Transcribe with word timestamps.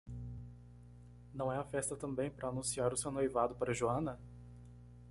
Não 1.31 1.51
é 1.51 1.57
a 1.59 1.63
festa 1.63 1.95
também 1.95 2.31
para 2.31 2.49
anunciar 2.49 2.91
o 2.91 2.97
seu 2.97 3.11
noivado 3.11 3.53
para 3.53 3.71
Joanna? 3.71 4.19